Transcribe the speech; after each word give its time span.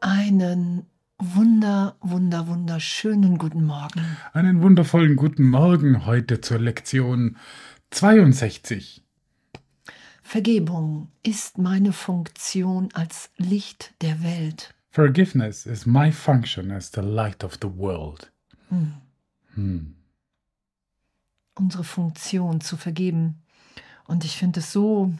Einen 0.00 0.86
wunder, 1.18 1.96
wunder, 2.00 2.46
wunderschönen 2.46 3.38
guten 3.38 3.64
Morgen. 3.64 4.16
Einen 4.32 4.62
wundervollen 4.62 5.16
guten 5.16 5.44
Morgen 5.44 6.06
heute 6.06 6.40
zur 6.40 6.58
Lektion 6.58 7.36
62. 7.90 9.02
Vergebung 10.22 11.10
ist 11.22 11.58
meine 11.58 11.92
Funktion 11.92 12.90
als 12.92 13.30
Licht 13.36 13.94
der 14.02 14.22
Welt. 14.22 14.74
Forgiveness 14.90 15.66
is 15.66 15.86
my 15.86 16.12
function 16.12 16.70
as 16.70 16.90
the 16.92 17.00
light 17.00 17.42
of 17.42 17.58
the 17.62 17.68
world. 17.76 18.30
Hm. 18.68 18.94
Hm. 19.54 19.97
Unsere 21.58 21.84
Funktion 21.84 22.60
zu 22.60 22.76
vergeben. 22.76 23.42
Und 24.06 24.24
ich 24.24 24.36
finde 24.36 24.60
es 24.60 24.72
so 24.72 25.12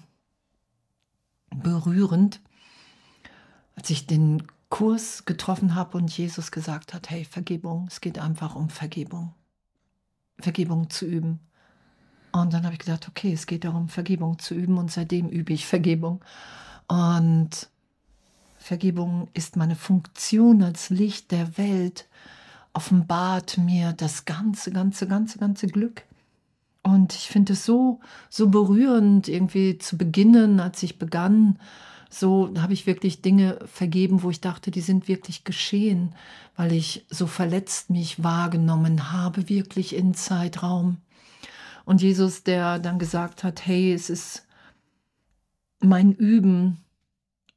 berührend, 1.50 2.40
als 3.74 3.90
ich 3.90 4.06
den 4.06 4.42
Kurs 4.68 5.24
getroffen 5.24 5.74
habe 5.74 5.96
und 5.96 6.16
Jesus 6.16 6.50
gesagt 6.50 6.94
hat, 6.94 7.10
hey, 7.10 7.24
Vergebung, 7.24 7.86
es 7.88 8.00
geht 8.00 8.18
einfach 8.18 8.54
um 8.54 8.68
Vergebung. 8.70 9.34
Vergebung 10.38 10.90
zu 10.90 11.06
üben. 11.06 11.40
Und 12.32 12.52
dann 12.52 12.64
habe 12.64 12.74
ich 12.74 12.80
gedacht, 12.80 13.08
okay, 13.08 13.32
es 13.32 13.46
geht 13.46 13.64
darum, 13.64 13.88
Vergebung 13.88 14.38
zu 14.38 14.54
üben 14.54 14.78
und 14.78 14.90
seitdem 14.90 15.28
übe 15.28 15.52
ich 15.52 15.66
Vergebung. 15.66 16.22
Und 16.86 17.68
Vergebung 18.58 19.28
ist 19.32 19.56
meine 19.56 19.76
Funktion 19.76 20.62
als 20.62 20.90
Licht 20.90 21.30
der 21.30 21.56
Welt, 21.56 22.06
offenbart 22.74 23.58
mir 23.58 23.92
das 23.92 24.24
ganze, 24.24 24.70
ganze, 24.70 25.08
ganze, 25.08 25.38
ganze 25.38 25.66
Glück. 25.66 26.04
Und 26.88 27.14
ich 27.14 27.28
finde 27.28 27.52
es 27.52 27.66
so, 27.66 28.00
so 28.30 28.48
berührend, 28.48 29.28
irgendwie 29.28 29.76
zu 29.76 29.98
beginnen, 29.98 30.58
als 30.58 30.82
ich 30.82 30.98
begann, 30.98 31.58
so 32.08 32.50
habe 32.58 32.72
ich 32.72 32.86
wirklich 32.86 33.20
Dinge 33.20 33.58
vergeben, 33.66 34.22
wo 34.22 34.30
ich 34.30 34.40
dachte, 34.40 34.70
die 34.70 34.80
sind 34.80 35.06
wirklich 35.06 35.44
geschehen, 35.44 36.14
weil 36.56 36.72
ich 36.72 37.04
so 37.10 37.26
verletzt 37.26 37.90
mich 37.90 38.24
wahrgenommen 38.24 39.12
habe, 39.12 39.50
wirklich 39.50 39.94
in 39.94 40.14
Zeitraum. 40.14 40.96
Und 41.84 42.00
Jesus, 42.00 42.42
der 42.42 42.78
dann 42.78 42.98
gesagt 42.98 43.44
hat, 43.44 43.66
hey, 43.66 43.92
es 43.92 44.08
ist 44.08 44.46
mein 45.80 46.12
Üben, 46.12 46.78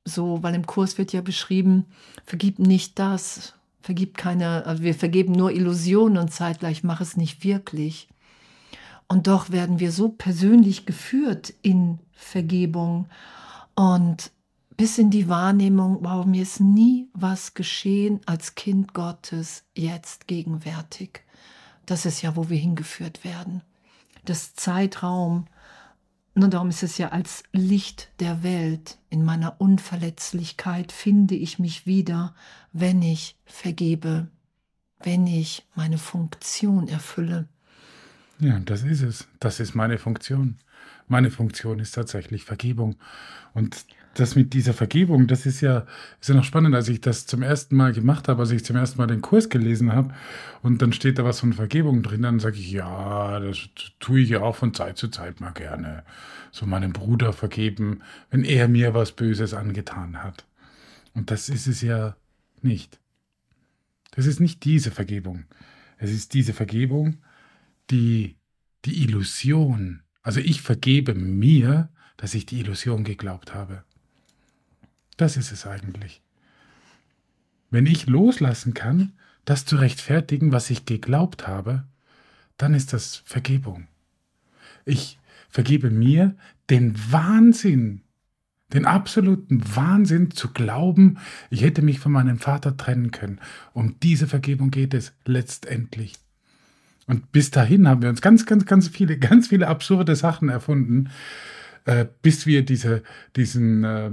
so, 0.03 0.43
weil 0.43 0.55
im 0.55 0.65
Kurs 0.65 0.97
wird 0.97 1.13
ja 1.13 1.21
beschrieben, 1.21 1.85
vergib 2.25 2.59
nicht 2.59 2.99
das, 2.99 3.53
vergib 3.79 4.17
keine, 4.17 4.65
also 4.65 4.83
wir 4.83 4.93
vergeben 4.93 5.31
nur 5.31 5.53
Illusionen 5.53 6.17
und 6.17 6.33
zeitgleich 6.33 6.83
mach 6.83 6.99
es 6.99 7.15
nicht 7.15 7.45
wirklich. 7.45 8.09
Und 9.11 9.27
doch 9.27 9.49
werden 9.49 9.81
wir 9.81 9.91
so 9.91 10.07
persönlich 10.07 10.85
geführt 10.85 11.53
in 11.61 11.99
Vergebung 12.13 13.09
und 13.75 14.31
bis 14.77 14.97
in 14.97 15.09
die 15.09 15.27
Wahrnehmung, 15.27 15.97
wow, 15.99 16.25
mir 16.25 16.43
ist 16.43 16.61
nie 16.61 17.09
was 17.11 17.53
geschehen 17.53 18.21
als 18.25 18.55
Kind 18.55 18.93
Gottes 18.93 19.65
jetzt 19.75 20.27
gegenwärtig. 20.27 21.25
Das 21.85 22.05
ist 22.05 22.21
ja, 22.21 22.37
wo 22.37 22.47
wir 22.47 22.57
hingeführt 22.57 23.25
werden. 23.25 23.63
Das 24.23 24.53
Zeitraum, 24.55 25.43
nur 26.33 26.47
darum 26.47 26.69
ist 26.69 26.81
es 26.81 26.97
ja 26.97 27.09
als 27.09 27.43
Licht 27.51 28.13
der 28.21 28.43
Welt. 28.43 28.97
In 29.09 29.25
meiner 29.25 29.59
Unverletzlichkeit 29.59 30.93
finde 30.93 31.35
ich 31.35 31.59
mich 31.59 31.85
wieder, 31.85 32.33
wenn 32.71 33.01
ich 33.01 33.35
vergebe, 33.43 34.29
wenn 34.99 35.27
ich 35.27 35.67
meine 35.75 35.97
Funktion 35.97 36.87
erfülle. 36.87 37.49
Ja, 38.41 38.59
das 38.59 38.81
ist 38.83 39.03
es. 39.03 39.27
Das 39.39 39.59
ist 39.59 39.75
meine 39.75 39.99
Funktion. 39.99 40.57
Meine 41.07 41.29
Funktion 41.29 41.77
ist 41.79 41.91
tatsächlich 41.91 42.43
Vergebung. 42.43 42.95
Und 43.53 43.85
das 44.15 44.35
mit 44.35 44.53
dieser 44.53 44.73
Vergebung, 44.73 45.27
das 45.27 45.45
ist 45.45 45.61
ja, 45.61 45.85
ist 46.19 46.29
ja 46.29 46.35
noch 46.35 46.43
spannend, 46.43 46.73
als 46.73 46.89
ich 46.89 47.01
das 47.01 47.27
zum 47.27 47.43
ersten 47.43 47.75
Mal 47.75 47.93
gemacht 47.93 48.27
habe, 48.27 48.41
als 48.41 48.51
ich 48.51 48.65
zum 48.65 48.75
ersten 48.75 48.97
Mal 48.97 49.07
den 49.07 49.21
Kurs 49.21 49.49
gelesen 49.49 49.93
habe 49.93 50.13
und 50.63 50.81
dann 50.81 50.91
steht 50.91 51.19
da 51.19 51.23
was 51.23 51.39
von 51.39 51.53
Vergebung 51.53 52.01
drin, 52.01 52.23
dann 52.23 52.39
sage 52.39 52.57
ich, 52.57 52.71
ja, 52.71 53.39
das 53.39 53.69
tue 53.99 54.21
ich 54.21 54.29
ja 54.29 54.41
auch 54.41 54.55
von 54.55 54.73
Zeit 54.73 54.97
zu 54.97 55.07
Zeit 55.09 55.39
mal 55.39 55.51
gerne. 55.51 56.03
So 56.51 56.65
meinem 56.65 56.93
Bruder 56.93 57.31
vergeben, 57.31 58.01
wenn 58.31 58.43
er 58.43 58.67
mir 58.67 58.93
was 58.93 59.13
Böses 59.13 59.53
angetan 59.53 60.23
hat. 60.23 60.45
Und 61.13 61.31
das 61.31 61.47
ist 61.47 61.67
es 61.67 61.81
ja 61.81 62.15
nicht. 62.61 62.99
Das 64.11 64.25
ist 64.25 64.39
nicht 64.39 64.65
diese 64.65 64.91
Vergebung. 64.91 65.45
Es 65.97 66.11
ist 66.11 66.33
diese 66.33 66.53
Vergebung, 66.53 67.19
die 67.91 68.37
die 68.85 69.03
Illusion, 69.03 70.01
also 70.23 70.39
ich 70.39 70.61
vergebe 70.61 71.13
mir, 71.13 71.89
dass 72.17 72.33
ich 72.33 72.45
die 72.45 72.59
Illusion 72.59 73.03
geglaubt 73.03 73.53
habe. 73.53 73.83
Das 75.17 75.37
ist 75.37 75.51
es 75.51 75.65
eigentlich. 75.67 76.21
Wenn 77.69 77.85
ich 77.85 78.07
loslassen 78.07 78.73
kann, 78.73 79.13
das 79.45 79.65
zu 79.65 79.77
rechtfertigen, 79.77 80.51
was 80.51 80.69
ich 80.69 80.85
geglaubt 80.85 81.47
habe, 81.47 81.85
dann 82.57 82.73
ist 82.73 82.93
das 82.93 83.23
Vergebung. 83.25 83.87
Ich 84.85 85.19
vergebe 85.49 85.89
mir 85.89 86.35
den 86.69 86.95
Wahnsinn, 87.11 88.01
den 88.73 88.85
absoluten 88.85 89.63
Wahnsinn 89.75 90.31
zu 90.31 90.51
glauben, 90.53 91.17
ich 91.49 91.61
hätte 91.61 91.81
mich 91.81 91.99
von 91.99 92.11
meinem 92.11 92.39
Vater 92.39 92.77
trennen 92.77 93.11
können. 93.11 93.39
Um 93.73 93.99
diese 93.99 94.27
Vergebung 94.27 94.71
geht 94.71 94.93
es 94.93 95.13
letztendlich. 95.25 96.15
Und 97.11 97.33
bis 97.33 97.51
dahin 97.51 97.89
haben 97.89 98.01
wir 98.01 98.07
uns 98.07 98.21
ganz, 98.21 98.45
ganz, 98.45 98.65
ganz 98.65 98.87
viele, 98.87 99.17
ganz 99.17 99.49
viele 99.49 99.67
absurde 99.67 100.15
Sachen 100.15 100.47
erfunden, 100.47 101.09
äh, 101.83 102.05
bis 102.21 102.45
wir 102.45 102.63
diese, 102.63 103.03
diesen, 103.35 103.83
äh, 103.83 104.11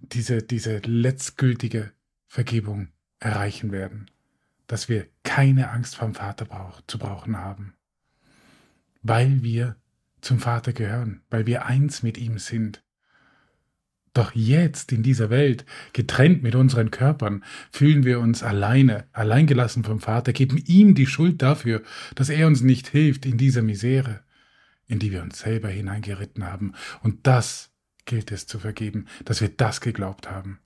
diese, 0.00 0.42
diese 0.42 0.78
letztgültige 0.78 1.92
Vergebung 2.26 2.88
erreichen 3.20 3.70
werden. 3.70 4.10
Dass 4.66 4.88
wir 4.88 5.06
keine 5.22 5.70
Angst 5.70 5.94
vom 5.94 6.14
Vater 6.14 6.46
brauch, 6.46 6.80
zu 6.88 6.98
brauchen 6.98 7.36
haben. 7.36 7.74
Weil 9.02 9.44
wir 9.44 9.76
zum 10.20 10.40
Vater 10.40 10.72
gehören, 10.72 11.22
weil 11.30 11.46
wir 11.46 11.66
eins 11.66 12.02
mit 12.02 12.18
ihm 12.18 12.40
sind. 12.40 12.82
Doch 14.16 14.34
jetzt 14.34 14.92
in 14.92 15.02
dieser 15.02 15.28
Welt, 15.28 15.66
getrennt 15.92 16.42
mit 16.42 16.54
unseren 16.54 16.90
Körpern, 16.90 17.44
fühlen 17.70 18.04
wir 18.04 18.18
uns 18.18 18.42
alleine, 18.42 19.04
alleingelassen 19.12 19.84
vom 19.84 20.00
Vater, 20.00 20.32
geben 20.32 20.56
ihm 20.64 20.94
die 20.94 21.06
Schuld 21.06 21.42
dafür, 21.42 21.82
dass 22.14 22.30
er 22.30 22.46
uns 22.46 22.62
nicht 22.62 22.88
hilft 22.88 23.26
in 23.26 23.36
dieser 23.36 23.60
Misere, 23.60 24.20
in 24.86 25.00
die 25.00 25.12
wir 25.12 25.22
uns 25.22 25.40
selber 25.40 25.68
hineingeritten 25.68 26.44
haben. 26.44 26.72
Und 27.02 27.26
das 27.26 27.68
gilt 28.06 28.32
es 28.32 28.46
zu 28.46 28.58
vergeben, 28.58 29.04
dass 29.26 29.42
wir 29.42 29.50
das 29.50 29.82
geglaubt 29.82 30.30
haben. 30.30 30.60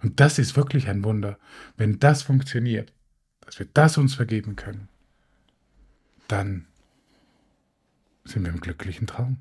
Und 0.00 0.20
das 0.20 0.38
ist 0.38 0.56
wirklich 0.56 0.88
ein 0.88 1.02
Wunder. 1.02 1.36
Wenn 1.76 1.98
das 1.98 2.22
funktioniert, 2.22 2.92
dass 3.40 3.58
wir 3.58 3.66
das 3.74 3.98
uns 3.98 4.14
vergeben 4.14 4.54
können, 4.54 4.88
dann 6.28 6.66
sind 8.22 8.44
wir 8.44 8.52
im 8.52 8.60
glücklichen 8.60 9.08
Traum. 9.08 9.38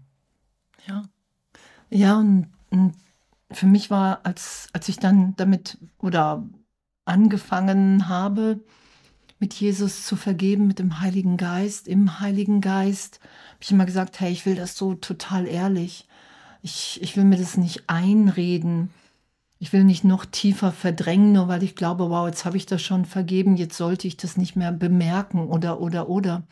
Ja. 0.88 1.04
Ja, 1.92 2.18
und, 2.18 2.48
und 2.72 2.96
für 3.54 3.68
mich 3.68 3.90
war, 3.90 4.26
als, 4.26 4.68
als 4.74 4.90
ich 4.90 4.98
dann 4.98 5.36
damit 5.36 5.78
oder 6.00 6.48
angefangen 7.06 8.08
habe, 8.08 8.60
mit 9.40 9.54
Jesus 9.54 10.06
zu 10.06 10.16
vergeben, 10.16 10.68
mit 10.68 10.80
dem 10.80 11.02
Heiligen 11.02 11.36
Geist, 11.36 11.88
im 11.88 12.22
Heiligen 12.22 12.62
Geist, 12.62 13.20
habe 13.22 13.58
ich 13.60 13.72
immer 13.72 13.86
gesagt, 13.86 14.20
hey, 14.20 14.32
ich 14.32 14.46
will 14.46 14.56
das 14.56 14.78
so 14.78 14.94
total 14.94 15.48
ehrlich. 15.48 16.08
Ich, 16.62 17.02
ich 17.02 17.18
will 17.18 17.26
mir 17.26 17.38
das 17.38 17.58
nicht 17.58 17.90
einreden. 17.90 18.90
Ich 19.60 19.74
will 19.74 19.84
nicht 19.84 20.06
noch 20.06 20.24
tiefer 20.24 20.72
verdrängen, 20.72 21.34
nur 21.34 21.50
weil 21.50 21.62
ich 21.64 21.76
glaube, 21.76 22.10
wow, 22.10 22.28
jetzt 22.28 22.46
habe 22.46 22.56
ich 22.56 22.66
das 22.66 22.82
schon 22.82 23.04
vergeben, 23.04 23.58
jetzt 23.58 23.78
sollte 23.78 24.08
ich 24.08 24.16
das 24.16 24.38
nicht 24.38 24.56
mehr 24.56 24.72
bemerken 24.72 25.48
oder, 25.48 25.82
oder, 25.82 26.08
oder. 26.08 26.44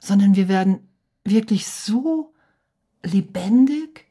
Sondern 0.00 0.34
wir 0.34 0.48
werden 0.48 0.80
wirklich 1.24 1.68
so 1.68 2.32
lebendig, 3.04 4.06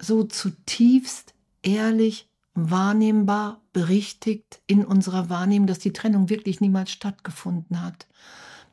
so 0.00 0.24
zutiefst 0.24 1.34
ehrlich, 1.62 2.28
wahrnehmbar, 2.54 3.60
berichtigt 3.72 4.60
in 4.66 4.84
unserer 4.84 5.30
Wahrnehmung, 5.30 5.66
dass 5.66 5.78
die 5.78 5.92
Trennung 5.92 6.28
wirklich 6.28 6.60
niemals 6.60 6.90
stattgefunden 6.90 7.80
hat. 7.82 8.06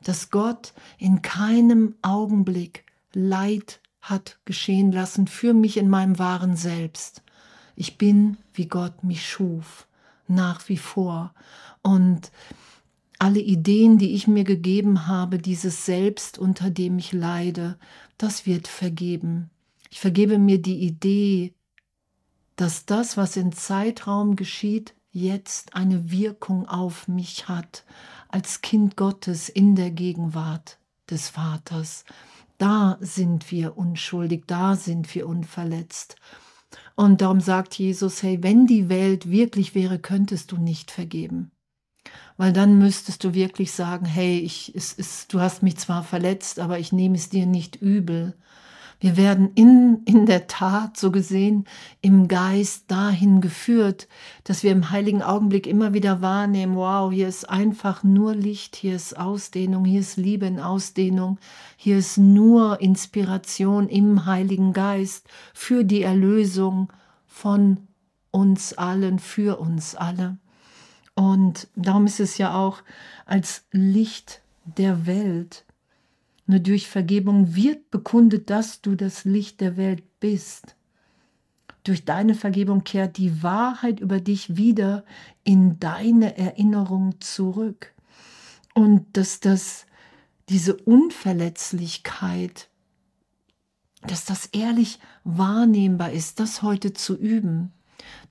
Dass 0.02 0.30
Gott 0.30 0.72
in 0.98 1.22
keinem 1.22 1.94
Augenblick 2.02 2.84
Leid 3.12 3.80
hat 4.00 4.38
geschehen 4.44 4.92
lassen 4.92 5.26
für 5.26 5.52
mich 5.54 5.76
in 5.76 5.88
meinem 5.88 6.18
wahren 6.18 6.56
Selbst. 6.56 7.22
Ich 7.76 7.98
bin, 7.98 8.36
wie 8.54 8.66
Gott 8.66 9.04
mich 9.04 9.28
schuf, 9.28 9.86
nach 10.26 10.68
wie 10.68 10.76
vor. 10.76 11.34
Und 11.82 12.30
alle 13.18 13.40
Ideen, 13.40 13.98
die 13.98 14.14
ich 14.14 14.26
mir 14.26 14.44
gegeben 14.44 15.06
habe, 15.06 15.38
dieses 15.38 15.84
Selbst, 15.84 16.38
unter 16.38 16.70
dem 16.70 16.98
ich 16.98 17.12
leide, 17.12 17.78
das 18.16 18.46
wird 18.46 18.68
vergeben. 18.68 19.50
Ich 19.90 20.00
vergebe 20.00 20.38
mir 20.38 20.60
die 20.60 20.80
Idee, 20.80 21.52
dass 22.60 22.84
das, 22.84 23.16
was 23.16 23.38
im 23.38 23.52
Zeitraum 23.52 24.36
geschieht, 24.36 24.94
jetzt 25.12 25.74
eine 25.74 26.10
Wirkung 26.10 26.68
auf 26.68 27.08
mich 27.08 27.48
hat, 27.48 27.84
als 28.28 28.60
Kind 28.60 28.98
Gottes 28.98 29.48
in 29.48 29.76
der 29.76 29.90
Gegenwart 29.90 30.78
des 31.08 31.30
Vaters. 31.30 32.04
Da 32.58 32.98
sind 33.00 33.50
wir 33.50 33.78
unschuldig, 33.78 34.44
da 34.46 34.76
sind 34.76 35.14
wir 35.14 35.26
unverletzt. 35.26 36.16
Und 36.96 37.22
darum 37.22 37.40
sagt 37.40 37.78
Jesus, 37.78 38.22
hey, 38.22 38.42
wenn 38.42 38.66
die 38.66 38.90
Welt 38.90 39.30
wirklich 39.30 39.74
wäre, 39.74 39.98
könntest 39.98 40.52
du 40.52 40.58
nicht 40.58 40.90
vergeben. 40.90 41.52
Weil 42.36 42.52
dann 42.52 42.76
müsstest 42.78 43.24
du 43.24 43.32
wirklich 43.32 43.72
sagen, 43.72 44.04
hey, 44.04 44.38
ich, 44.38 44.74
es 44.74 44.92
ist, 44.92 45.32
du 45.32 45.40
hast 45.40 45.62
mich 45.62 45.78
zwar 45.78 46.04
verletzt, 46.04 46.58
aber 46.58 46.78
ich 46.78 46.92
nehme 46.92 47.16
es 47.16 47.30
dir 47.30 47.46
nicht 47.46 47.76
übel. 47.76 48.34
Wir 49.00 49.16
werden 49.16 49.50
in, 49.54 50.02
in 50.04 50.26
der 50.26 50.46
Tat, 50.46 50.98
so 50.98 51.10
gesehen, 51.10 51.64
im 52.02 52.28
Geist 52.28 52.90
dahin 52.90 53.40
geführt, 53.40 54.08
dass 54.44 54.62
wir 54.62 54.72
im 54.72 54.90
heiligen 54.90 55.22
Augenblick 55.22 55.66
immer 55.66 55.94
wieder 55.94 56.20
wahrnehmen, 56.20 56.76
wow, 56.76 57.10
hier 57.10 57.26
ist 57.26 57.48
einfach 57.48 58.04
nur 58.04 58.34
Licht, 58.34 58.76
hier 58.76 58.94
ist 58.94 59.18
Ausdehnung, 59.18 59.86
hier 59.86 60.00
ist 60.00 60.18
Liebe 60.18 60.44
in 60.44 60.60
Ausdehnung, 60.60 61.38
hier 61.76 61.96
ist 61.96 62.18
nur 62.18 62.82
Inspiration 62.82 63.88
im 63.88 64.26
Heiligen 64.26 64.74
Geist 64.74 65.26
für 65.54 65.82
die 65.82 66.02
Erlösung 66.02 66.92
von 67.26 67.78
uns 68.30 68.74
allen, 68.74 69.18
für 69.18 69.58
uns 69.58 69.94
alle. 69.94 70.36
Und 71.14 71.68
darum 71.74 72.04
ist 72.04 72.20
es 72.20 72.36
ja 72.36 72.54
auch 72.54 72.82
als 73.24 73.64
Licht 73.72 74.42
der 74.64 75.06
Welt 75.06 75.64
nur 76.50 76.60
durch 76.60 76.88
Vergebung 76.88 77.54
wird 77.54 77.90
bekundet, 77.90 78.50
dass 78.50 78.82
du 78.82 78.96
das 78.96 79.24
Licht 79.24 79.60
der 79.60 79.76
Welt 79.76 80.02
bist. 80.18 80.74
Durch 81.84 82.04
deine 82.04 82.34
Vergebung 82.34 82.84
kehrt 82.84 83.16
die 83.16 83.42
Wahrheit 83.42 84.00
über 84.00 84.20
dich 84.20 84.56
wieder 84.56 85.04
in 85.44 85.78
deine 85.78 86.36
Erinnerung 86.36 87.20
zurück. 87.20 87.94
Und 88.74 89.06
dass 89.16 89.40
das, 89.40 89.86
diese 90.48 90.76
Unverletzlichkeit, 90.76 92.68
dass 94.02 94.24
das 94.24 94.46
ehrlich 94.46 94.98
wahrnehmbar 95.24 96.10
ist, 96.12 96.40
das 96.40 96.62
heute 96.62 96.92
zu 96.92 97.16
üben. 97.16 97.72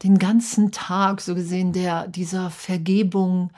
Den 0.03 0.17
ganzen 0.17 0.71
Tag, 0.71 1.21
so 1.21 1.35
gesehen, 1.35 1.73
der 1.73 2.07
dieser 2.07 2.49
Vergebung, 2.49 3.51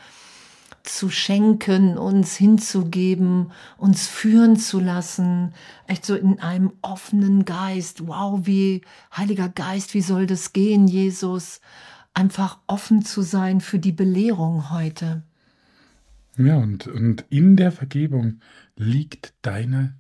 zu 0.84 1.10
schenken, 1.10 1.98
uns 1.98 2.36
hinzugeben, 2.36 3.52
uns 3.78 4.08
führen 4.08 4.56
zu 4.58 4.80
lassen, 4.80 5.54
echt 5.88 6.06
so 6.06 6.16
in 6.16 6.40
einem 6.40 6.74
offenen 6.82 7.46
Geist. 7.46 8.08
Wow, 8.08 8.46
wie 8.46 8.82
Heiliger 9.16 9.50
Geist, 9.50 9.94
wie 9.94 10.02
soll 10.02 10.28
das 10.28 10.54
gehen, 10.54 10.88
Jesus? 10.88 11.62
Einfach 12.14 12.60
offen 12.68 13.04
zu 13.04 13.22
sein 13.22 13.62
für 13.62 13.80
die 13.80 13.92
Belehrung 13.92 14.72
heute. 14.72 15.24
Ja, 16.38 16.58
und, 16.58 16.88
und 16.88 17.26
in 17.30 17.56
der 17.56 17.72
Vergebung 17.72 18.40
liegt 18.76 19.34
deine 19.42 19.98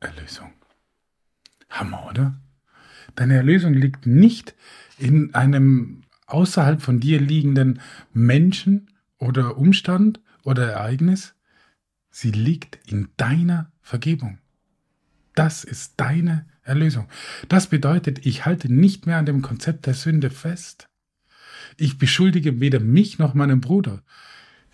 Erlösung. 0.00 0.52
Hammer, 1.68 2.06
oder? 2.08 2.40
Deine 3.14 3.34
Erlösung 3.34 3.74
liegt 3.74 4.06
nicht 4.06 4.54
in 4.98 5.34
einem 5.34 6.02
außerhalb 6.26 6.80
von 6.80 7.00
dir 7.00 7.20
liegenden 7.20 7.80
Menschen, 8.12 8.90
oder 9.18 9.58
Umstand 9.58 10.20
oder 10.44 10.70
Ereignis, 10.70 11.34
sie 12.10 12.30
liegt 12.30 12.78
in 12.86 13.08
deiner 13.16 13.70
Vergebung. 13.80 14.38
Das 15.34 15.64
ist 15.64 15.94
deine 15.98 16.46
Erlösung. 16.62 17.08
Das 17.48 17.68
bedeutet, 17.68 18.26
ich 18.26 18.44
halte 18.44 18.72
nicht 18.72 19.06
mehr 19.06 19.18
an 19.18 19.26
dem 19.26 19.42
Konzept 19.42 19.86
der 19.86 19.94
Sünde 19.94 20.30
fest. 20.30 20.88
Ich 21.76 21.98
beschuldige 21.98 22.60
weder 22.60 22.80
mich 22.80 23.18
noch 23.18 23.34
meinen 23.34 23.60
Bruder. 23.60 24.02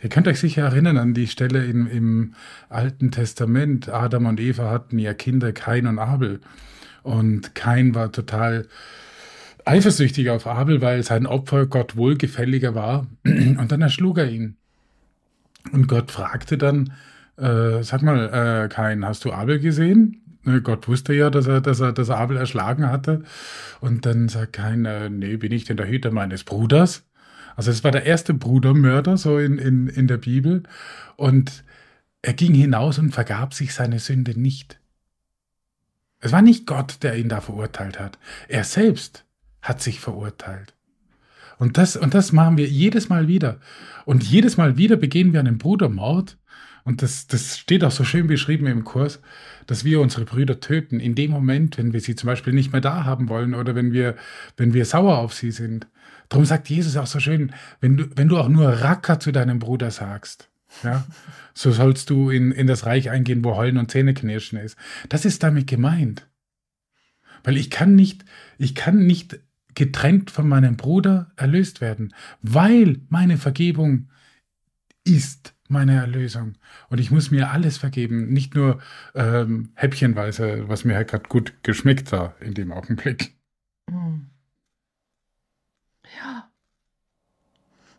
Ihr 0.02 0.08
könnt 0.08 0.28
euch 0.28 0.40
sicher 0.40 0.62
erinnern 0.62 0.98
an 0.98 1.14
die 1.14 1.26
Stelle 1.26 1.64
im, 1.64 1.86
im 1.86 2.34
Alten 2.68 3.10
Testament. 3.10 3.88
Adam 3.88 4.26
und 4.26 4.40
Eva 4.40 4.70
hatten 4.70 4.98
ja 4.98 5.14
Kinder, 5.14 5.52
Kain 5.52 5.86
und 5.86 5.98
Abel. 5.98 6.40
Und 7.02 7.54
Kain 7.54 7.94
war 7.94 8.10
total 8.12 8.66
eifersüchtig 9.64 10.30
auf 10.30 10.46
Abel, 10.46 10.80
weil 10.80 11.02
sein 11.02 11.26
Opfer 11.26 11.66
Gott 11.66 11.96
wohlgefälliger 11.96 12.74
war. 12.74 13.06
Und 13.24 13.70
dann 13.70 13.82
erschlug 13.82 14.18
er 14.18 14.30
ihn. 14.30 14.56
Und 15.72 15.88
Gott 15.88 16.10
fragte 16.10 16.58
dann, 16.58 16.92
äh, 17.36 17.82
sag 17.82 18.02
mal, 18.02 18.64
äh, 18.64 18.68
Kain, 18.68 19.04
hast 19.04 19.24
du 19.24 19.32
Abel 19.32 19.58
gesehen? 19.58 20.20
Ne, 20.42 20.60
Gott 20.60 20.88
wusste 20.88 21.14
ja, 21.14 21.30
dass 21.30 21.46
er, 21.46 21.60
dass 21.60 21.80
er, 21.80 21.92
dass 21.92 22.10
Abel 22.10 22.36
erschlagen 22.36 22.90
hatte. 22.90 23.22
Und 23.80 24.04
dann 24.04 24.28
sagt 24.28 24.52
Kain, 24.52 24.84
äh, 24.84 25.08
nee, 25.08 25.36
bin 25.36 25.52
ich 25.52 25.64
denn 25.64 25.78
der 25.78 25.88
Hüter 25.88 26.10
meines 26.10 26.44
Bruders? 26.44 27.04
Also 27.56 27.70
es 27.70 27.84
war 27.84 27.90
der 27.90 28.04
erste 28.04 28.34
Brudermörder 28.34 29.16
so 29.16 29.38
in, 29.38 29.58
in, 29.58 29.86
in 29.88 30.06
der 30.06 30.18
Bibel. 30.18 30.64
Und 31.16 31.64
er 32.20 32.34
ging 32.34 32.54
hinaus 32.54 32.98
und 32.98 33.12
vergab 33.12 33.54
sich 33.54 33.74
seine 33.74 33.98
Sünde 33.98 34.38
nicht. 34.38 34.78
Es 36.20 36.32
war 36.32 36.42
nicht 36.42 36.66
Gott, 36.66 37.02
der 37.02 37.16
ihn 37.16 37.28
da 37.28 37.40
verurteilt 37.40 38.00
hat. 38.00 38.18
Er 38.48 38.64
selbst 38.64 39.24
hat 39.64 39.82
sich 39.82 39.98
verurteilt. 39.98 40.74
Und 41.58 41.78
das, 41.78 41.96
und 41.96 42.14
das 42.14 42.32
machen 42.32 42.56
wir 42.56 42.66
jedes 42.66 43.08
Mal 43.08 43.28
wieder. 43.28 43.58
Und 44.04 44.22
jedes 44.22 44.56
Mal 44.56 44.76
wieder 44.76 44.96
begehen 44.96 45.32
wir 45.32 45.40
einen 45.40 45.58
Brudermord. 45.58 46.36
Und 46.84 47.00
das, 47.00 47.26
das 47.26 47.58
steht 47.58 47.82
auch 47.82 47.90
so 47.90 48.04
schön 48.04 48.26
beschrieben 48.26 48.66
im 48.66 48.84
Kurs, 48.84 49.20
dass 49.66 49.84
wir 49.84 50.00
unsere 50.00 50.26
Brüder 50.26 50.60
töten 50.60 51.00
in 51.00 51.14
dem 51.14 51.30
Moment, 51.30 51.78
wenn 51.78 51.94
wir 51.94 52.00
sie 52.00 52.14
zum 52.14 52.26
Beispiel 52.26 52.52
nicht 52.52 52.72
mehr 52.72 52.82
da 52.82 53.04
haben 53.04 53.28
wollen 53.30 53.54
oder 53.54 53.74
wenn 53.74 53.92
wir, 53.92 54.16
wenn 54.58 54.74
wir 54.74 54.84
sauer 54.84 55.18
auf 55.18 55.32
sie 55.32 55.50
sind. 55.50 55.86
Darum 56.28 56.44
sagt 56.44 56.68
Jesus 56.68 56.96
auch 56.96 57.06
so 57.06 57.20
schön, 57.20 57.52
wenn 57.80 57.96
du, 57.96 58.04
wenn 58.16 58.28
du 58.28 58.36
auch 58.36 58.48
nur 58.48 58.68
Racker 58.68 59.18
zu 59.18 59.32
deinem 59.32 59.58
Bruder 59.58 59.90
sagst, 59.90 60.50
ja, 60.82 61.06
so 61.54 61.70
sollst 61.70 62.10
du 62.10 62.30
in, 62.30 62.52
in 62.52 62.66
das 62.66 62.84
Reich 62.84 63.08
eingehen, 63.08 63.44
wo 63.44 63.56
Heulen 63.56 63.78
und 63.78 63.90
Zähneknirschen 63.90 64.58
ist. 64.58 64.76
Das 65.08 65.24
ist 65.24 65.42
damit 65.42 65.66
gemeint. 65.66 66.26
Weil 67.44 67.56
ich 67.56 67.70
kann 67.70 67.94
nicht, 67.94 68.24
ich 68.58 68.74
kann 68.74 69.06
nicht 69.06 69.38
getrennt 69.74 70.30
von 70.30 70.48
meinem 70.48 70.76
Bruder 70.76 71.32
erlöst 71.36 71.80
werden, 71.80 72.14
weil 72.42 73.00
meine 73.08 73.36
Vergebung 73.36 74.08
ist 75.04 75.54
meine 75.68 75.96
Erlösung. 75.96 76.54
Und 76.88 76.98
ich 76.98 77.10
muss 77.10 77.30
mir 77.30 77.50
alles 77.50 77.78
vergeben, 77.78 78.28
nicht 78.32 78.54
nur 78.54 78.80
ähm, 79.14 79.70
häppchenweise, 79.74 80.68
was 80.68 80.84
mir 80.84 80.96
halt 80.96 81.08
gerade 81.08 81.28
gut 81.28 81.54
geschmeckt 81.62 82.12
hat 82.12 82.40
in 82.40 82.54
dem 82.54 82.72
Augenblick. 82.72 83.34
Hm. 83.90 84.30
Ja. 86.16 86.50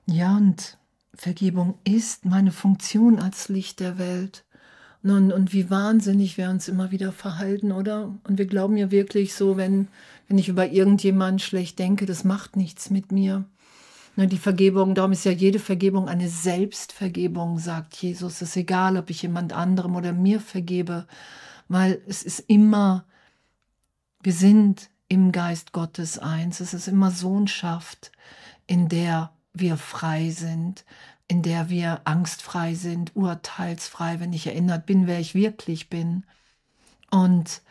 Ja, 0.08 0.38
und 0.38 0.78
Vergebung 1.16 1.80
ist 1.84 2.26
meine 2.26 2.52
Funktion 2.52 3.20
als 3.20 3.50
Licht 3.50 3.80
der 3.80 3.98
Welt. 3.98 4.46
Und, 5.12 5.32
und 5.32 5.54
wie 5.54 5.70
wahnsinnig 5.70 6.36
wir 6.38 6.50
uns 6.50 6.68
immer 6.68 6.90
wieder 6.90 7.12
verhalten, 7.12 7.72
oder? 7.72 8.12
Und 8.24 8.40
wir 8.40 8.48
glauben 8.48 8.76
ja 8.76 8.90
wirklich 8.90 9.36
so, 9.36 9.56
wenn, 9.56 9.88
wenn 10.28 10.40
ich 10.40 10.50
über 10.50 10.68
irgendjemanden 10.72 11.38
schlecht 11.38 11.78
denke, 11.78 12.08
das 12.08 12.24
macht 12.24 12.56
nichts 12.56 12.90
mit 12.90 13.12
mir. 13.12 13.46
Ne, 14.16 14.28
die 14.28 14.40
Vergebung, 14.40 14.96
darum 14.96 15.12
ist 15.12 15.24
ja 15.24 15.32
jede 15.32 15.60
Vergebung 15.60 16.10
eine 16.10 16.28
Selbstvergebung, 16.28 17.60
sagt 17.60 17.96
Jesus. 17.96 18.42
Es 18.42 18.50
ist 18.50 18.58
egal, 18.58 18.98
ob 18.98 19.12
ich 19.12 19.22
jemand 19.22 19.54
anderem 19.54 19.96
oder 19.96 20.12
mir 20.12 20.40
vergebe, 20.40 21.06
weil 21.68 22.02
es 22.08 22.24
ist 22.24 22.40
immer, 22.48 23.06
wir 24.24 24.34
sind 24.34 24.90
im 25.08 25.32
Geist 25.32 25.72
Gottes 25.72 26.18
eins. 26.18 26.62
Es 26.62 26.74
ist 26.74 26.88
immer 26.88 27.12
Sohnschaft, 27.12 28.12
in 28.66 28.90
der 28.90 29.32
wir 29.56 29.78
frei 29.78 30.30
sind 30.30 30.86
in 31.28 31.42
der 31.42 31.70
wir 31.70 32.02
angstfrei 32.06 32.76
sind, 32.76 33.16
urteilsfrei, 33.16 34.20
wenn 34.20 34.34
ich 34.34 34.48
erinnert 34.48 34.86
bin, 34.86 35.08
wer 35.08 35.20
ich 35.20 35.34
wirklich 35.34 35.90
bin. 35.90 36.24
Und 37.10 37.62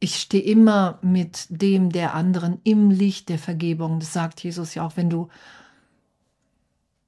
ich 0.00 0.16
stehe 0.16 0.44
immer 0.44 0.98
mit 1.02 1.46
dem 1.48 1.90
der 1.90 2.14
anderen 2.14 2.60
im 2.62 2.90
Licht 2.90 3.30
der 3.30 3.38
Vergebung. 3.38 3.98
Das 3.98 4.12
sagt 4.12 4.42
Jesus 4.42 4.74
ja 4.74 4.86
auch, 4.86 4.96
wenn 4.96 5.10
du 5.10 5.28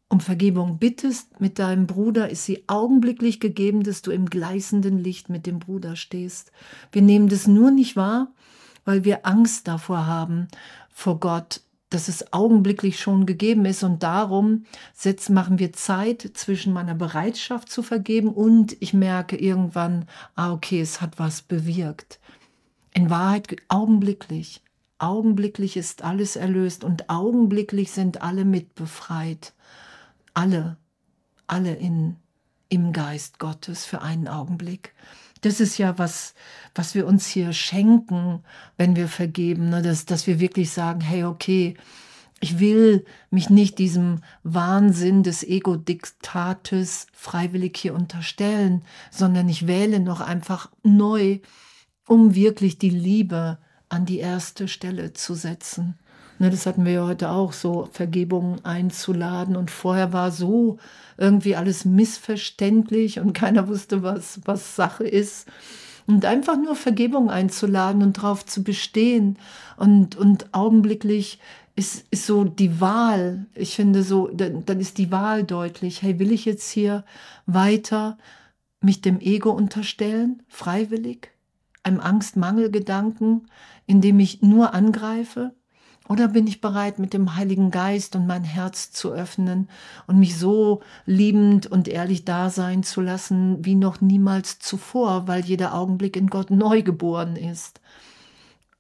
um 0.08 0.18
Vergebung 0.18 0.78
bittest 0.78 1.40
mit 1.40 1.60
deinem 1.60 1.86
Bruder, 1.86 2.30
ist 2.30 2.44
sie 2.44 2.64
augenblicklich 2.66 3.38
gegeben, 3.38 3.84
dass 3.84 4.02
du 4.02 4.10
im 4.10 4.26
gleißenden 4.28 4.98
Licht 4.98 5.28
mit 5.28 5.46
dem 5.46 5.60
Bruder 5.60 5.94
stehst. 5.94 6.50
Wir 6.90 7.02
nehmen 7.02 7.28
das 7.28 7.46
nur 7.46 7.70
nicht 7.70 7.94
wahr, 7.94 8.32
weil 8.84 9.04
wir 9.04 9.24
Angst 9.24 9.68
davor 9.68 10.06
haben, 10.06 10.48
vor 10.92 11.20
Gott 11.20 11.60
dass 11.90 12.06
es 12.06 12.32
augenblicklich 12.32 13.00
schon 13.00 13.26
gegeben 13.26 13.64
ist 13.64 13.82
und 13.82 14.02
darum 14.02 14.64
setzen, 14.94 15.34
machen 15.34 15.58
wir 15.58 15.72
Zeit 15.72 16.30
zwischen 16.34 16.72
meiner 16.72 16.94
Bereitschaft 16.94 17.70
zu 17.70 17.82
vergeben 17.82 18.28
und 18.28 18.76
ich 18.80 18.94
merke 18.94 19.36
irgendwann, 19.36 20.06
ah 20.36 20.52
okay, 20.52 20.80
es 20.80 21.00
hat 21.00 21.18
was 21.18 21.42
bewirkt. 21.42 22.20
In 22.94 23.10
Wahrheit 23.10 23.56
augenblicklich, 23.68 24.62
augenblicklich 24.98 25.76
ist 25.76 26.02
alles 26.02 26.36
erlöst 26.36 26.84
und 26.84 27.10
augenblicklich 27.10 27.90
sind 27.90 28.22
alle 28.22 28.44
mitbefreit. 28.44 29.52
Alle, 30.32 30.76
alle 31.48 31.74
in, 31.74 32.16
im 32.68 32.92
Geist 32.92 33.40
Gottes 33.40 33.84
für 33.84 34.00
einen 34.00 34.28
Augenblick. 34.28 34.94
Das 35.42 35.60
ist 35.60 35.78
ja 35.78 35.98
was, 35.98 36.34
was 36.74 36.94
wir 36.94 37.06
uns 37.06 37.26
hier 37.26 37.52
schenken, 37.52 38.42
wenn 38.76 38.96
wir 38.96 39.08
vergeben, 39.08 39.70
ne? 39.70 39.82
dass, 39.82 40.04
dass 40.06 40.26
wir 40.26 40.40
wirklich 40.40 40.70
sagen, 40.70 41.00
hey, 41.00 41.24
okay, 41.24 41.76
Ich 42.42 42.58
will 42.58 43.04
mich 43.30 43.50
nicht 43.50 43.78
diesem 43.78 44.22
Wahnsinn 44.42 45.22
des 45.22 45.42
Ego-Diktates 45.44 47.06
freiwillig 47.12 47.76
hier 47.76 47.94
unterstellen, 47.94 48.82
sondern 49.10 49.48
ich 49.50 49.66
wähle 49.66 50.00
noch 50.00 50.22
einfach 50.22 50.70
neu, 50.82 51.40
um 52.06 52.34
wirklich 52.34 52.78
die 52.78 52.90
Liebe 52.90 53.58
an 53.90 54.06
die 54.06 54.18
erste 54.18 54.68
Stelle 54.68 55.12
zu 55.12 55.34
setzen. 55.34 55.98
Ne, 56.38 56.48
das 56.48 56.64
hatten 56.64 56.86
wir 56.86 56.92
ja 56.92 57.06
heute 57.06 57.30
auch, 57.30 57.52
so 57.52 57.90
Vergebung 57.92 58.64
einzuladen. 58.64 59.54
Und 59.54 59.70
vorher 59.70 60.14
war 60.14 60.30
so 60.30 60.78
irgendwie 61.20 61.54
alles 61.54 61.84
missverständlich 61.84 63.20
und 63.20 63.34
keiner 63.34 63.68
wusste, 63.68 64.02
was, 64.02 64.40
was 64.44 64.74
Sache 64.74 65.04
ist. 65.04 65.46
Und 66.06 66.24
einfach 66.24 66.56
nur 66.56 66.74
Vergebung 66.74 67.30
einzuladen 67.30 68.02
und 68.02 68.16
darauf 68.16 68.44
zu 68.44 68.64
bestehen 68.64 69.38
und, 69.76 70.16
und 70.16 70.52
augenblicklich 70.52 71.38
ist, 71.76 72.06
ist 72.10 72.26
so 72.26 72.44
die 72.44 72.80
Wahl. 72.80 73.46
Ich 73.54 73.76
finde 73.76 74.02
so, 74.02 74.28
dann, 74.28 74.64
dann 74.64 74.80
ist 74.80 74.98
die 74.98 75.12
Wahl 75.12 75.44
deutlich. 75.44 76.02
Hey, 76.02 76.18
will 76.18 76.32
ich 76.32 76.46
jetzt 76.46 76.70
hier 76.70 77.04
weiter 77.46 78.18
mich 78.80 79.02
dem 79.02 79.20
Ego 79.20 79.50
unterstellen, 79.50 80.42
freiwillig, 80.48 81.30
einem 81.82 82.00
Angst-Mangel-Gedanken, 82.00 83.46
indem 83.86 84.20
ich 84.20 84.42
nur 84.42 84.74
angreife? 84.74 85.54
Oder 86.10 86.26
bin 86.26 86.48
ich 86.48 86.60
bereit, 86.60 86.98
mit 86.98 87.14
dem 87.14 87.36
Heiligen 87.36 87.70
Geist 87.70 88.16
und 88.16 88.26
mein 88.26 88.42
Herz 88.42 88.90
zu 88.90 89.12
öffnen 89.12 89.68
und 90.08 90.18
mich 90.18 90.36
so 90.36 90.82
liebend 91.06 91.68
und 91.68 91.86
ehrlich 91.86 92.24
da 92.24 92.50
sein 92.50 92.82
zu 92.82 93.00
lassen 93.00 93.64
wie 93.64 93.76
noch 93.76 94.00
niemals 94.00 94.58
zuvor, 94.58 95.28
weil 95.28 95.44
jeder 95.44 95.72
Augenblick 95.72 96.16
in 96.16 96.26
Gott 96.26 96.50
neu 96.50 96.82
geboren 96.82 97.36
ist? 97.36 97.80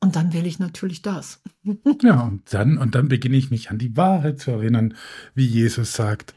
Und 0.00 0.16
dann 0.16 0.32
wähle 0.32 0.48
ich 0.48 0.58
natürlich 0.58 1.02
das. 1.02 1.40
ja, 2.02 2.20
und 2.22 2.52
dann, 2.52 2.78
und 2.78 2.96
dann 2.96 3.06
beginne 3.06 3.36
ich 3.36 3.52
mich 3.52 3.70
an 3.70 3.78
die 3.78 3.96
Wahrheit 3.96 4.40
zu 4.40 4.50
erinnern, 4.50 4.94
wie 5.36 5.46
Jesus 5.46 5.92
sagt. 5.92 6.34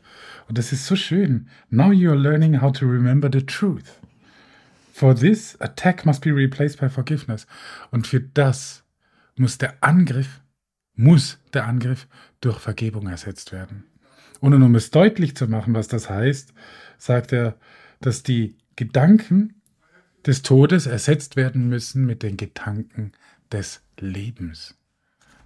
Und 0.47 0.59
das 0.59 0.71
ist 0.71 0.85
so 0.85 0.95
schön. 0.95 1.47
Now 1.71 1.91
you 1.91 2.11
are 2.11 2.19
learning 2.19 2.61
how 2.61 2.71
to 2.71 2.85
remember 2.85 3.31
the 3.33 3.43
truth. 3.43 3.99
For 4.93 5.15
this, 5.15 5.59
attack 5.59 6.05
must 6.05 6.21
be 6.21 6.29
replaced 6.29 6.79
by 6.79 6.87
forgiveness. 6.87 7.47
Und 7.89 8.05
für 8.05 8.21
das 8.21 8.83
muss 9.35 9.57
der 9.57 9.73
Angriff 9.81 10.42
muss 10.95 11.39
der 11.53 11.65
Angriff 11.65 12.07
durch 12.41 12.59
Vergebung 12.59 13.07
ersetzt 13.07 13.51
werden. 13.51 13.85
Und 14.39 14.53
um 14.53 14.75
es 14.75 14.91
deutlich 14.91 15.35
zu 15.35 15.47
machen, 15.47 15.73
was 15.73 15.87
das 15.87 16.09
heißt, 16.09 16.53
sagt 16.97 17.31
er, 17.31 17.57
dass 18.01 18.23
die 18.23 18.57
Gedanken 18.75 19.61
des 20.25 20.41
Todes 20.41 20.85
ersetzt 20.85 21.35
werden 21.35 21.69
müssen 21.69 22.05
mit 22.05 22.23
den 22.23 22.37
Gedanken 22.37 23.13
des 23.51 23.81
Lebens. 23.99 24.77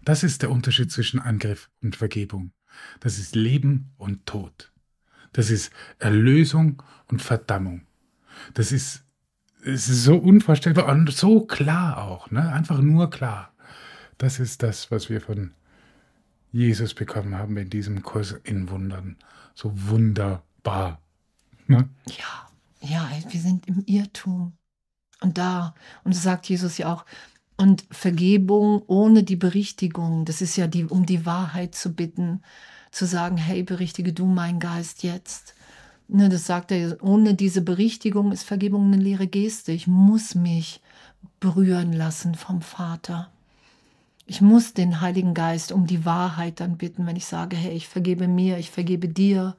Das 0.03 0.23
ist 0.23 0.41
der 0.41 0.51
Unterschied 0.51 0.91
zwischen 0.91 1.19
Angriff 1.19 1.69
und 1.81 1.95
Vergebung. 1.95 2.51
Das 2.99 3.17
ist 3.17 3.35
Leben 3.35 3.91
und 3.97 4.25
Tod. 4.25 4.71
Das 5.33 5.49
ist 5.49 5.71
Erlösung 5.99 6.81
und 7.07 7.21
Verdammung. 7.21 7.81
Das 8.53 8.71
ist, 8.71 9.03
es 9.63 9.89
ist 9.89 10.03
so 10.03 10.17
unvorstellbar 10.17 10.87
und 10.87 11.11
so 11.11 11.45
klar 11.45 12.03
auch, 12.03 12.31
ne? 12.31 12.51
einfach 12.53 12.81
nur 12.81 13.09
klar. 13.09 13.53
Das 14.17 14.39
ist 14.39 14.63
das, 14.63 14.91
was 14.91 15.09
wir 15.09 15.21
von 15.21 15.51
Jesus 16.51 16.93
bekommen 16.93 17.37
haben 17.37 17.57
in 17.57 17.69
diesem 17.69 18.01
Kurs 18.01 18.35
in 18.43 18.69
Wundern. 18.69 19.17
So 19.53 19.71
wunderbar. 19.73 21.01
Ne? 21.67 21.89
Ja, 22.07 22.49
ja, 22.81 23.09
wir 23.29 23.41
sind 23.41 23.67
im 23.67 23.83
Irrtum. 23.85 24.53
Und 25.21 25.37
da, 25.37 25.73
und 26.03 26.13
so 26.13 26.21
sagt 26.21 26.47
Jesus 26.47 26.77
ja 26.77 26.93
auch, 26.93 27.05
und 27.57 27.85
Vergebung 27.89 28.83
ohne 28.85 29.23
die 29.23 29.35
Berichtigung, 29.35 30.25
das 30.25 30.41
ist 30.41 30.55
ja 30.57 30.67
die, 30.67 30.85
um 30.85 31.05
die 31.05 31.25
Wahrheit 31.25 31.73
zu 31.73 31.93
bitten, 31.93 32.43
zu 32.91 33.05
sagen, 33.05 33.37
hey, 33.37 33.63
berichtige 33.63 34.13
du 34.13 34.25
meinen 34.25 34.59
Geist 34.59 35.03
jetzt. 35.03 35.55
Ne, 36.07 36.29
das 36.29 36.45
sagt 36.45 36.71
er, 36.71 37.03
ohne 37.03 37.33
diese 37.33 37.61
Berichtigung 37.61 38.31
ist 38.31 38.43
Vergebung 38.43 38.93
eine 38.93 39.01
leere 39.01 39.27
Geste. 39.27 39.71
Ich 39.71 39.87
muss 39.87 40.35
mich 40.35 40.81
berühren 41.39 41.91
lassen 41.91 42.35
vom 42.35 42.61
Vater. 42.61 43.31
Ich 44.29 44.41
muss 44.41 44.73
den 44.73 44.99
Heiligen 44.99 45.33
Geist 45.33 45.71
um 45.71 45.87
die 45.87 46.03
Wahrheit 46.03 46.59
dann 46.59 46.77
bitten, 46.77 47.07
wenn 47.07 47.15
ich 47.15 47.25
sage, 47.25 47.55
hey, 47.55 47.71
ich 47.71 47.87
vergebe 47.87 48.27
mir, 48.27 48.57
ich 48.57 48.69
vergebe 48.69 49.07
dir. 49.07 49.55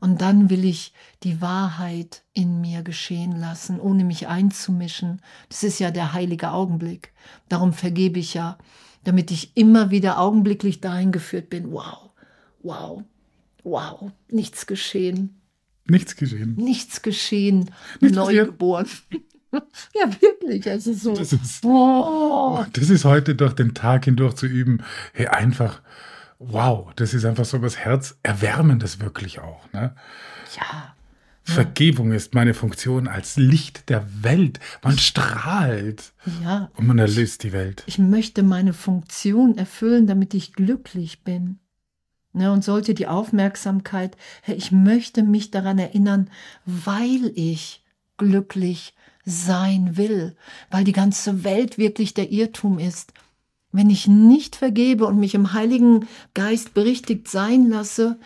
Und 0.00 0.20
dann 0.20 0.50
will 0.50 0.64
ich 0.64 0.92
die 1.22 1.40
Wahrheit 1.40 2.24
in 2.34 2.60
mir 2.60 2.82
geschehen 2.82 3.38
lassen, 3.38 3.78
ohne 3.78 4.02
mich 4.02 4.26
einzumischen. 4.26 5.22
Das 5.48 5.62
ist 5.62 5.78
ja 5.78 5.92
der 5.92 6.12
heilige 6.14 6.50
Augenblick. 6.50 7.12
Darum 7.48 7.72
vergebe 7.72 8.18
ich 8.18 8.34
ja, 8.34 8.58
damit 9.04 9.30
ich 9.30 9.56
immer 9.56 9.92
wieder 9.92 10.18
augenblicklich 10.18 10.80
dahin 10.80 11.12
geführt 11.12 11.48
bin. 11.48 11.70
Wow, 11.70 12.10
wow, 12.62 13.04
wow, 13.62 14.10
nichts 14.28 14.66
geschehen. 14.66 15.40
Nichts 15.86 16.16
geschehen. 16.16 16.56
Nichts 16.56 17.02
geschehen. 17.02 17.70
Nichts 18.00 18.16
Neugeboren. 18.16 18.88
Ja, 19.94 20.10
wirklich. 20.20 20.68
Also 20.68 20.92
so. 20.92 21.14
Das 21.14 21.32
ist, 21.32 21.64
oh. 21.64 22.64
das 22.72 22.90
ist 22.90 23.04
heute 23.04 23.34
durch 23.34 23.54
den 23.54 23.74
Tag 23.74 24.04
hindurch 24.04 24.34
zu 24.34 24.46
üben. 24.46 24.82
Hey, 25.12 25.26
einfach, 25.26 25.80
wow, 26.38 26.92
das 26.96 27.14
ist 27.14 27.24
einfach 27.24 27.44
so 27.44 27.62
was 27.62 27.76
Herzerwärmendes 27.78 29.00
wirklich 29.00 29.40
auch. 29.40 29.72
Ne? 29.72 29.94
Ja. 30.56 30.94
Vergebung 31.42 32.12
ist 32.12 32.34
meine 32.34 32.52
Funktion 32.52 33.08
als 33.08 33.38
Licht 33.38 33.88
der 33.88 34.06
Welt. 34.22 34.60
Man 34.82 34.98
strahlt. 34.98 36.12
Ja. 36.42 36.70
Und 36.76 36.86
man 36.86 36.98
erlöst 36.98 37.42
die 37.42 37.52
Welt. 37.52 37.84
Ich 37.86 37.98
möchte 37.98 38.42
meine 38.42 38.74
Funktion 38.74 39.56
erfüllen, 39.56 40.06
damit 40.06 40.34
ich 40.34 40.52
glücklich 40.52 41.24
bin. 41.24 41.58
Ja, 42.34 42.52
und 42.52 42.62
sollte 42.62 42.92
die 42.92 43.06
Aufmerksamkeit, 43.06 44.16
ich 44.46 44.70
möchte 44.70 45.22
mich 45.22 45.50
daran 45.50 45.78
erinnern, 45.78 46.30
weil 46.66 47.32
ich 47.34 47.82
glücklich 48.18 48.94
sein 49.28 49.96
will, 49.96 50.34
weil 50.70 50.84
die 50.84 50.92
ganze 50.92 51.44
Welt 51.44 51.78
wirklich 51.78 52.14
der 52.14 52.30
Irrtum 52.30 52.78
ist. 52.78 53.12
Wenn 53.70 53.90
ich 53.90 54.08
nicht 54.08 54.56
vergebe 54.56 55.06
und 55.06 55.18
mich 55.18 55.34
im 55.34 55.52
Heiligen 55.52 56.08
Geist 56.32 56.72
berichtigt 56.72 57.28
sein 57.28 57.68
lasse, 57.68 58.18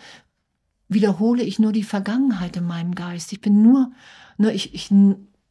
wiederhole 0.87 1.43
ich 1.43 1.59
nur 1.59 1.73
die 1.73 1.83
Vergangenheit 1.83 2.55
in 2.55 2.65
meinem 2.65 2.95
Geist. 2.95 3.33
Ich 3.33 3.41
bin 3.41 3.61
nur, 3.61 3.91
nur 4.37 4.53
ich, 4.53 4.73
ich 4.73 4.89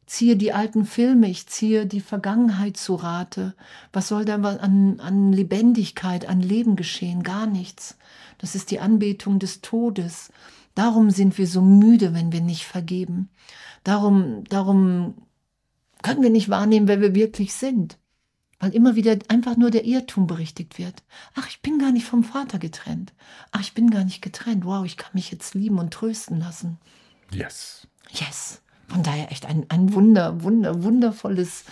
ziehe 0.07 0.35
die 0.35 0.53
alten 0.53 0.85
Filme, 0.85 1.29
ich 1.29 1.47
ziehe 1.47 1.85
die 1.85 2.01
Vergangenheit 2.01 2.77
zu 2.77 2.95
Rate. 2.95 3.53
Was 3.91 4.07
soll 4.07 4.25
da 4.25 4.35
an, 4.35 4.99
an 4.99 5.31
Lebendigkeit, 5.31 6.27
an 6.27 6.41
Leben 6.41 6.75
geschehen? 6.75 7.21
Gar 7.21 7.45
nichts. 7.45 7.97
Das 8.39 8.55
ist 8.55 8.71
die 8.71 8.79
Anbetung 8.79 9.37
des 9.37 9.61
Todes. 9.61 10.31
Darum 10.75 11.11
sind 11.11 11.37
wir 11.37 11.45
so 11.45 11.61
müde, 11.61 12.15
wenn 12.15 12.31
wir 12.31 12.41
nicht 12.41 12.65
vergeben. 12.65 13.29
Darum, 13.83 14.43
darum 14.45 15.13
können 16.03 16.21
wir 16.21 16.29
nicht 16.29 16.49
wahrnehmen, 16.49 16.87
wer 16.87 17.01
wir 17.01 17.15
wirklich 17.15 17.53
sind. 17.53 17.97
Weil 18.59 18.75
immer 18.75 18.95
wieder 18.95 19.17
einfach 19.27 19.57
nur 19.57 19.71
der 19.71 19.83
Irrtum 19.83 20.27
berichtigt 20.27 20.77
wird. 20.77 21.03
Ach, 21.35 21.49
ich 21.49 21.61
bin 21.61 21.79
gar 21.79 21.91
nicht 21.91 22.05
vom 22.05 22.23
Vater 22.23 22.59
getrennt. 22.59 23.13
Ach, 23.51 23.59
ich 23.59 23.73
bin 23.73 23.89
gar 23.89 24.05
nicht 24.05 24.21
getrennt. 24.21 24.63
Wow, 24.63 24.85
ich 24.85 24.95
kann 24.95 25.11
mich 25.13 25.31
jetzt 25.31 25.53
lieben 25.53 25.79
und 25.79 25.93
trösten 25.93 26.39
lassen. 26.39 26.77
Yes. 27.31 27.87
Yes. 28.11 28.61
Von 28.87 29.03
daher 29.03 29.31
echt 29.31 29.45
ein, 29.45 29.65
ein 29.69 29.93
Wunder, 29.93 30.43
Wunder, 30.43 30.83
wundervolles 30.83 31.65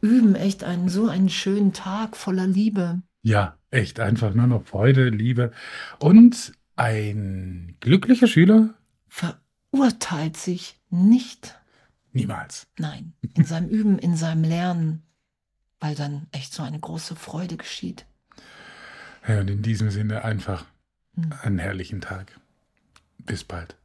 Üben. 0.00 0.34
Echt 0.34 0.64
einen, 0.64 0.88
so 0.88 1.06
einen 1.06 1.28
schönen 1.28 1.72
Tag 1.72 2.16
voller 2.16 2.46
Liebe. 2.46 3.02
Ja, 3.22 3.56
echt 3.70 4.00
einfach 4.00 4.34
nur 4.34 4.48
noch 4.48 4.64
Freude, 4.64 5.10
Liebe. 5.10 5.52
Und 6.00 6.54
ein 6.74 7.76
glücklicher 7.78 8.26
Schüler 8.26 8.74
verurteilt 9.06 10.36
sich 10.36 10.80
nicht. 10.90 11.56
Niemals. 12.12 12.66
Nein, 12.78 13.14
in 13.34 13.44
seinem 13.44 13.68
Üben, 13.68 13.98
in 13.98 14.16
seinem 14.16 14.44
Lernen, 14.44 15.02
weil 15.80 15.94
dann 15.94 16.26
echt 16.30 16.52
so 16.52 16.62
eine 16.62 16.78
große 16.78 17.16
Freude 17.16 17.56
geschieht. 17.56 18.06
Ja, 19.26 19.40
und 19.40 19.48
in 19.48 19.62
diesem 19.62 19.90
Sinne 19.90 20.24
einfach 20.24 20.66
hm. 21.14 21.32
einen 21.42 21.58
herrlichen 21.58 22.00
Tag. 22.00 22.38
Bis 23.18 23.44
bald. 23.44 23.76